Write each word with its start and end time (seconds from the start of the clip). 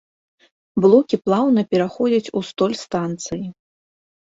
Блокі 0.85 1.19
плаўна 1.25 1.61
пераходзяць 1.75 2.33
у 2.41 2.45
столь 2.49 2.75
станцыі. 2.85 3.45